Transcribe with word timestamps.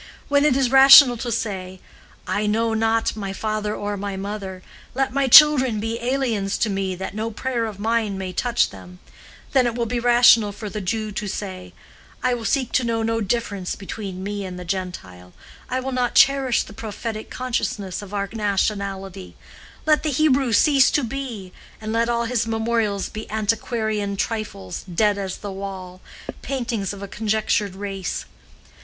When 0.29 0.45
it 0.45 0.57
is 0.57 0.71
rational 0.71 1.15
to 1.17 1.31
say, 1.31 1.79
'I 2.25 2.47
know 2.47 2.73
not 2.73 3.15
my 3.15 3.33
father 3.33 3.75
or 3.75 3.95
my 3.97 4.17
mother, 4.17 4.63
let 4.95 5.13
my 5.13 5.27
children 5.27 5.79
be 5.79 6.01
aliens 6.01 6.57
to 6.57 6.71
me, 6.71 6.95
that 6.95 7.13
no 7.13 7.29
prayer 7.29 7.67
of 7.67 7.77
mine 7.77 8.17
may 8.17 8.33
touch 8.33 8.71
them,' 8.71 8.97
then 9.51 9.67
it 9.67 9.75
will 9.75 9.85
be 9.85 9.99
rational 9.99 10.51
for 10.51 10.71
the 10.71 10.81
Jew 10.81 11.11
to 11.11 11.27
say, 11.27 11.71
'I 12.23 12.33
will 12.33 12.45
seek 12.45 12.71
to 12.71 12.83
know 12.83 13.03
no 13.03 13.21
difference 13.21 13.75
between 13.75 14.23
me 14.23 14.43
and 14.43 14.57
the 14.57 14.65
Gentile, 14.65 15.33
I 15.69 15.79
will 15.79 15.91
not 15.91 16.15
cherish 16.15 16.63
the 16.63 16.73
prophetic 16.73 17.29
consciousness 17.29 18.01
of 18.01 18.11
our 18.11 18.27
nationality—let 18.33 20.01
the 20.01 20.09
Hebrew 20.09 20.51
cease 20.51 20.89
to 20.89 21.03
be, 21.03 21.53
and 21.79 21.93
let 21.93 22.09
all 22.09 22.25
his 22.25 22.47
memorials 22.47 23.07
be 23.07 23.29
antiquarian 23.29 24.17
trifles, 24.17 24.83
dead 24.91 25.19
as 25.19 25.37
the 25.37 25.51
wall 25.51 26.01
paintings 26.41 26.91
of 26.91 27.03
a 27.03 27.07
conjectured 27.07 27.75
race. 27.75 28.25